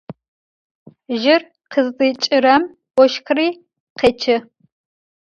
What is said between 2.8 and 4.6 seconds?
voşxri khêç'ı.